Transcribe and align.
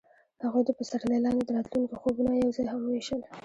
هغوی 0.43 0.63
د 0.65 0.69
پسرلی 0.79 1.17
لاندې 1.25 1.43
د 1.45 1.49
راتلونکي 1.57 1.95
خوبونه 2.01 2.31
یوځای 2.35 2.65
هم 2.69 2.79
وویشل. 2.83 3.21